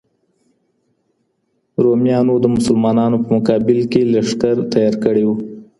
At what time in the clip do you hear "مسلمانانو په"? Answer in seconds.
2.55-3.29